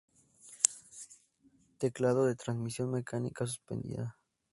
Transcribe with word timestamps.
Teclado 1.77 2.25
de 2.25 2.33
transmisión 2.35 2.89
mecánica 2.89 3.45
suspendida. 3.45 4.17